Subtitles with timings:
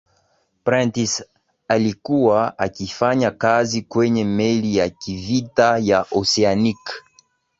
[0.63, 1.23] prentice
[1.67, 7.03] alikuwa akifanya kazi kwenye meli ya kivita ya oceanic